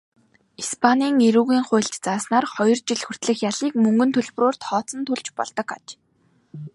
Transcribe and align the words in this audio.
Испанийн 0.61 1.15
эрүүгийн 1.27 1.63
хуульд 1.67 1.93
зааснаар 2.05 2.45
хоёр 2.55 2.77
жил 2.87 3.01
хүртэлх 3.05 3.39
ялыг 3.49 3.73
мөнгөн 3.83 4.09
төлбөрөөр 4.13 4.55
тооцон 4.63 5.01
төлж 5.07 5.27
болдог 5.37 5.67
аж. 5.77 5.85